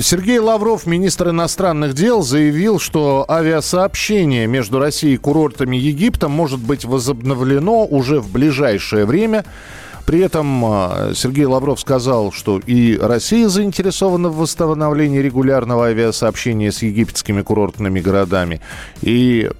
[0.00, 6.84] Сергей Лавров, министр иностранных дел, заявил, что авиасообщение между Россией и курортами Египта может быть
[6.84, 9.44] возобновлено уже в ближайшее время.
[10.06, 16.82] При этом а, Сергей Лавров сказал, что и Россия заинтересована в восстановлении регулярного авиасообщения с
[16.82, 18.60] египетскими курортными городами.
[19.02, 19.50] И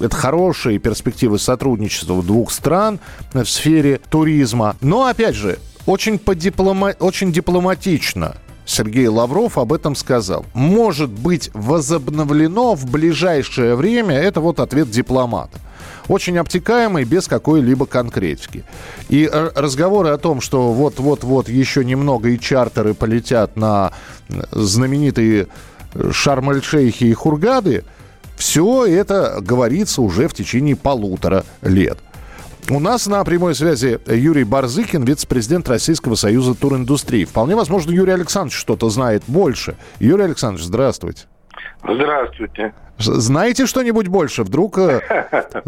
[0.00, 2.98] это хорошие перспективы сотрудничества двух стран
[3.32, 4.76] в сфере туризма.
[4.80, 6.94] Но, опять же, очень, подиплома...
[6.98, 8.36] очень дипломатично
[8.66, 10.44] Сергей Лавров об этом сказал.
[10.54, 14.16] Может быть возобновлено в ближайшее время.
[14.16, 15.58] Это вот ответ дипломата.
[16.08, 18.64] Очень обтекаемый, без какой-либо конкретики.
[19.08, 23.92] И разговоры о том, что вот-вот-вот еще немного и чартеры полетят на
[24.50, 25.46] знаменитые
[26.10, 27.84] Шарм-эль-Шейхи и Хургады,
[28.36, 31.98] все это говорится уже в течение полутора лет.
[32.70, 37.26] У нас на прямой связи Юрий Барзыкин, вице-президент Российского союза туриндустрии.
[37.26, 39.76] Вполне возможно, Юрий Александрович что-то знает больше.
[40.00, 41.26] Юрий Александрович, здравствуйте.
[41.82, 42.72] Здравствуйте.
[42.96, 44.44] Знаете что-нибудь больше?
[44.44, 45.02] Вдруг э,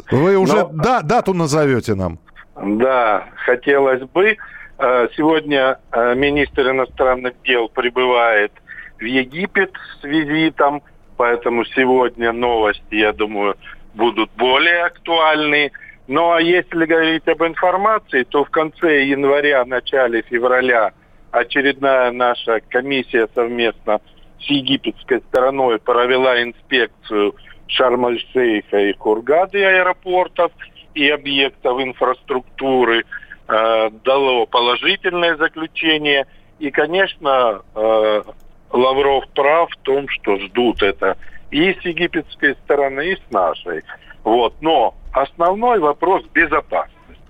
[0.11, 0.71] вы уже Но...
[0.73, 2.19] да, дату назовете нам?
[2.57, 4.39] Да, хотелось бы.
[4.79, 8.53] Э, сегодня э, министр иностранных дел прибывает
[8.99, 10.83] в Египет с визитом,
[11.19, 13.57] поэтому сегодня новости, я думаю,
[13.95, 15.73] будут более актуальны.
[16.09, 20.93] Ну а если говорить об информации, то в конце января, начале февраля
[21.33, 24.01] очередная наша комиссия совместно
[24.41, 27.35] с египетской стороной провела инспекцию
[27.67, 30.53] Шарм-эль-Шейха и Кургады аэропортов
[30.95, 33.05] и объектов инфраструктуры,
[33.49, 36.27] э, дало положительное заключение.
[36.61, 38.23] И, конечно, э,
[38.71, 41.17] Лавров прав в том, что ждут это
[41.51, 43.83] и с египетской стороны, и с нашей.
[44.27, 44.55] Вот.
[44.61, 47.21] Но основной вопрос– безопасность.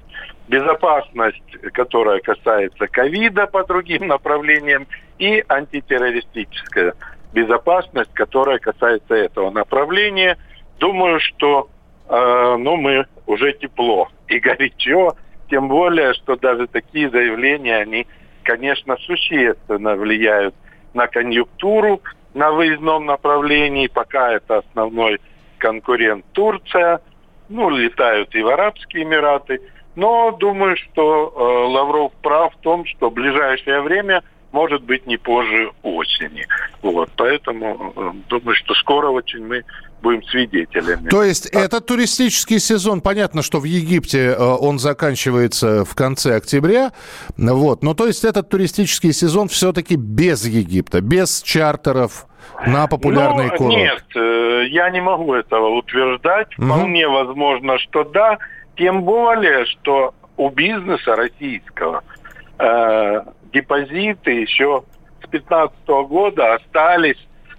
[0.49, 4.87] Безопасность, которая касается ковида по другим направлениям,
[5.19, 6.95] и антитеррористическая
[7.35, 10.39] безопасность, которая касается этого направления.
[10.79, 11.69] Думаю, что
[12.09, 15.17] э, ну, мы уже тепло и горячо,
[15.51, 18.07] тем более, что даже такие заявления, они,
[18.43, 20.55] конечно, существенно влияют
[20.95, 22.01] на конъюнктуру
[22.33, 23.87] на выездном направлении.
[23.87, 25.21] Пока это основной
[25.67, 27.01] конкурент Турция–
[27.49, 29.61] ну, летают и в Арабские Эмираты.
[29.95, 34.23] Но думаю, что э, Лавров прав в том, что в ближайшее время
[34.53, 36.47] может быть не позже осени.
[36.83, 39.65] Вот, поэтому э, думаю, что скоро очень мы
[40.03, 41.09] будем свидетелями.
[41.09, 41.59] То есть а...
[41.59, 46.93] этот туристический сезон, понятно, что в Египте э, он заканчивается в конце октября,
[47.37, 52.27] вот, но то есть этот туристический сезон все-таки без Египта, без чартеров,
[52.67, 53.77] на популярные ну, курорты?
[53.77, 56.57] Нет, э, я не могу этого утверждать.
[56.59, 56.67] Угу.
[56.67, 58.39] Вполне возможно, что да.
[58.77, 62.03] Тем более, что у бизнеса российского
[62.59, 63.21] э,
[63.53, 64.85] депозиты еще
[65.25, 65.77] с 2015
[66.09, 67.19] года остались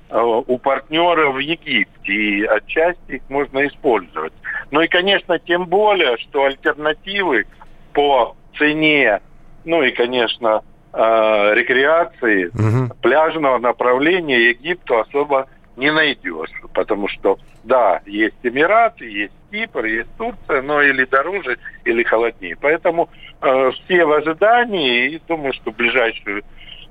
[0.10, 4.34] у партнеров в Египте, и отчасти их можно использовать.
[4.72, 7.46] Ну и, конечно, тем более, что альтернативы
[7.94, 9.22] по цене,
[9.66, 10.64] ну и, конечно,
[10.94, 12.94] э, рекреации, угу.
[13.02, 16.52] пляжного направления Египту особо не найдешь.
[16.74, 22.58] Потому что, да, есть Эмираты, есть Кипр, есть Турция, но или дороже, или холоднее.
[22.60, 23.10] Поэтому
[23.42, 26.44] э, все в ожидании, и думаю, что в ближайшую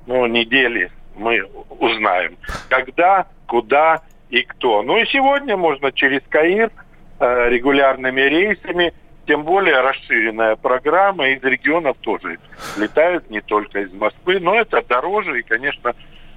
[0.07, 1.45] ну, недели мы
[1.79, 2.37] узнаем,
[2.69, 4.83] когда, куда и кто.
[4.83, 6.71] Ну и сегодня можно через Каир
[7.19, 8.93] э, регулярными рейсами
[9.27, 12.39] тем более расширенная программа из регионов тоже
[12.77, 15.95] летают, не только из Москвы, но это дороже и, конечно,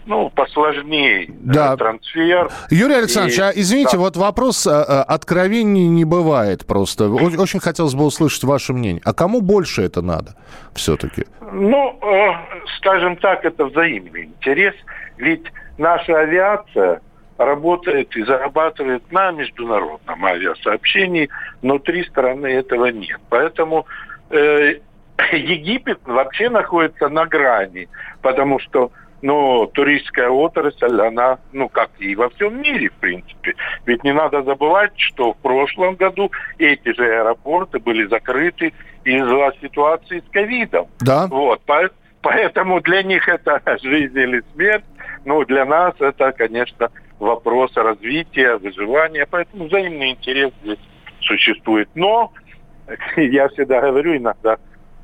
[0.09, 1.77] ну, посложнее да.
[1.77, 2.49] трансфер.
[2.71, 3.41] Юрий Александрович, и...
[3.41, 3.99] а извините, да.
[3.99, 7.09] вот вопрос а, а, откровений не бывает просто.
[7.09, 9.03] Очень хотелось бы услышать ваше мнение.
[9.05, 10.35] А кому больше это надо
[10.73, 11.25] все-таки?
[11.51, 12.31] Ну, э,
[12.77, 14.73] скажем так, это взаимный интерес.
[15.17, 15.45] Ведь
[15.77, 17.01] наша авиация
[17.37, 21.29] работает и зарабатывает на международном авиасообщении.
[21.61, 23.21] Внутри страны этого нет.
[23.29, 23.85] Поэтому
[24.31, 24.79] э,
[25.33, 27.87] Египет вообще находится на грани,
[28.23, 33.55] потому что ну, туристская отрасль, она, ну, как и во всем мире, в принципе.
[33.85, 38.73] Ведь не надо забывать, что в прошлом году эти же аэропорты были закрыты
[39.03, 40.87] из-за ситуации с ковидом.
[41.01, 41.27] Да.
[41.27, 41.61] Вот,
[42.21, 44.85] поэтому для них это жизнь или смерть.
[45.25, 46.89] Ну, для нас это, конечно,
[47.19, 50.79] вопрос развития, выживания, поэтому взаимный интерес здесь
[51.21, 51.89] существует.
[51.95, 52.31] Но
[53.17, 54.57] я всегда говорю иногда,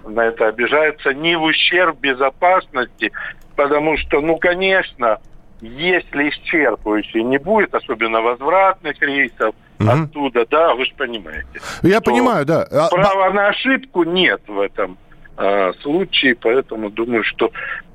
[0.06, 3.12] на это обижаются, не в ущерб безопасности,
[3.55, 5.19] потому что, ну, конечно,
[5.61, 9.89] если исчерпывающий не будет, особенно возвратных рейсов угу.
[9.89, 11.59] оттуда, да, вы же понимаете.
[11.81, 12.63] Я понимаю, да.
[12.71, 14.97] А, права на ошибку нет в этом
[15.37, 17.51] э, случае, поэтому думаю, что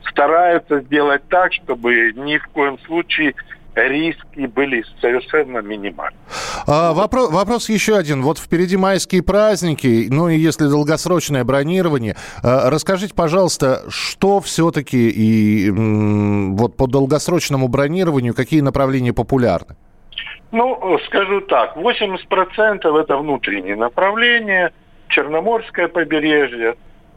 [0.08, 3.34] стараются сделать так, чтобы ни в коем случае
[3.74, 6.16] риски были совершенно минимальны.
[6.66, 8.22] А, вопрос, вопрос еще один.
[8.22, 15.70] Вот впереди майские праздники, ну и если долгосрочное бронирование, а, расскажите, пожалуйста, что все-таки и
[15.70, 19.76] вот по долгосрочному бронированию, какие направления популярны?
[20.52, 24.72] Ну, скажу так, 80% это внутренние направления,
[25.08, 26.74] Черноморское побережье,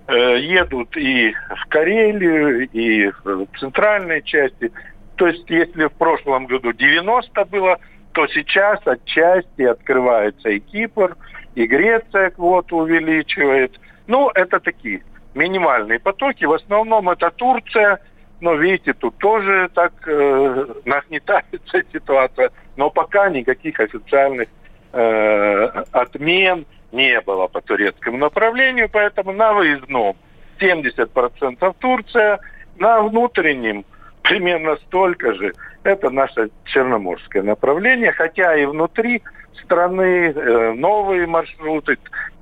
[0.08, 4.72] э, едут и в Карелию, и в центральной части–
[5.16, 7.80] то есть, если в прошлом году 90 было,
[8.14, 11.16] то сейчас отчасти открывается и Кипр,
[11.56, 13.80] и Греция квоту увеличивает.
[14.08, 16.46] Ну, это такие минимальные потоки.
[16.46, 18.00] В основном это Турция,
[18.40, 22.52] но видите, тут тоже так э, нагнетается ситуация.
[22.76, 24.48] Но пока никаких официальных
[24.94, 30.16] э, отмен не было по турецкому направлению, поэтому на выездном
[30.60, 32.40] 70% Турция,
[32.78, 33.86] на внутреннем
[34.24, 35.54] примерно столько же.
[35.84, 39.22] Это наше черноморское направление, хотя и внутри
[39.64, 41.98] страны э, новые маршруты,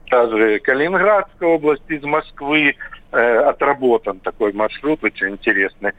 [0.10, 2.75] даже Калининградская область из Москвы
[3.12, 5.92] э, отработан такой маршрут очень интересный.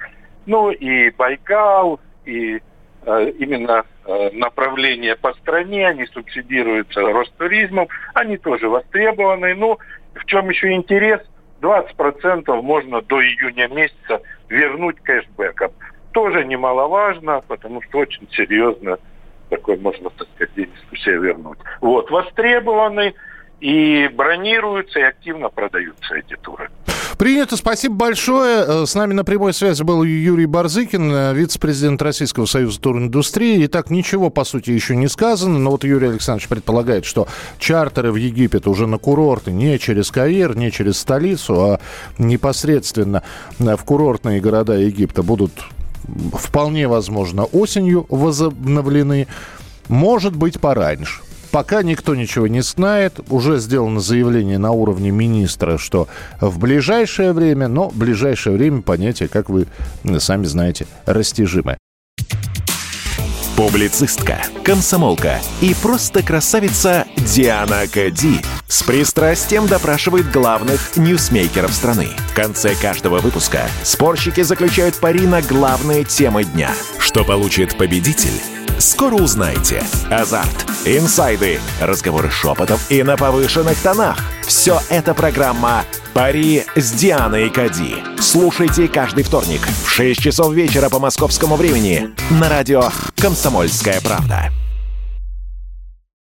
[0.46, 2.60] Ну и Байкал, и
[3.04, 3.84] э, именно
[4.32, 9.54] направления по стране, они субсидируются Ростуризмом, они тоже востребованы.
[9.54, 9.78] Ну,
[10.14, 11.20] в чем еще интерес?
[11.62, 14.20] 20% можно до июня месяца
[14.52, 15.72] вернуть кэшбэком.
[16.12, 18.98] Тоже немаловажно, потому что очень серьезно
[19.48, 21.58] такой, можно так сказать, денежку себе вернуть.
[21.80, 23.14] Вот, востребованы
[23.60, 26.70] и бронируются, и активно продаются эти туры.
[27.22, 28.64] Принято, спасибо большое.
[28.66, 33.64] Э, с нами на прямой связи был Юрий Барзыкин, э, вице-президент Российского союза туриндустрии.
[33.66, 37.28] Итак, ничего, по сути, еще не сказано, но вот Юрий Александрович предполагает, что
[37.60, 41.80] чартеры в Египет уже на курорты не через Каир, не через столицу, а
[42.18, 43.22] непосредственно
[43.60, 45.52] э, в курортные города Египта будут
[46.32, 49.28] вполне возможно осенью возобновлены.
[49.86, 51.20] Может быть, пораньше.
[51.52, 53.20] Пока никто ничего не знает.
[53.28, 56.08] Уже сделано заявление на уровне министра, что
[56.40, 59.66] в ближайшее время, но ближайшее время понятие, как вы
[60.18, 61.76] сами знаете, растяжимое.
[63.54, 72.08] Публицистка, комсомолка и просто красавица Диана Кади с пристрастием допрашивает главных ньюсмейкеров страны.
[72.30, 76.70] В конце каждого выпуска спорщики заключают пари на главные темы дня.
[76.98, 78.40] Что получит победитель?
[78.82, 79.80] Скоро узнаете.
[80.10, 84.18] Азарт, инсайды, разговоры шепотов и на повышенных тонах.
[84.44, 85.84] Все это программа
[86.14, 87.94] «Пари с Дианой Кади».
[88.18, 94.50] Слушайте каждый вторник в 6 часов вечера по московскому времени на радио «Комсомольская правда».